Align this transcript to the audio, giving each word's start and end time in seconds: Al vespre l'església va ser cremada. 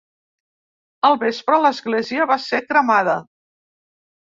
Al 1.09 1.17
vespre 1.25 1.59
l'església 1.67 2.27
va 2.33 2.39
ser 2.47 2.63
cremada. 2.73 3.17